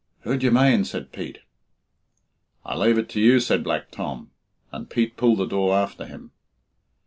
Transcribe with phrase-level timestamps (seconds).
[0.21, 1.41] "Who d'ye mane?" said Pete.
[2.65, 4.31] "I lave it with you," said Black Tom;
[4.71, 6.31] and Pete pulled the door after him.